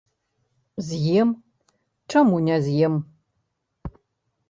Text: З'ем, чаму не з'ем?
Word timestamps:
З'ем, 0.87 1.29
чаму 2.15 2.43
не 2.49 2.57
з'ем? 2.67 2.93